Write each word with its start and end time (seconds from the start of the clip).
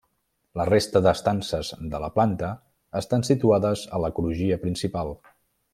La 0.59 0.63
resta 0.69 1.01
d'estances 1.07 1.69
de 1.93 1.99
la 2.05 2.09
planta 2.17 2.49
estan 3.03 3.27
situades 3.31 3.85
a 3.99 4.03
la 4.07 4.11
crugia 4.21 4.63
principal. 4.65 5.19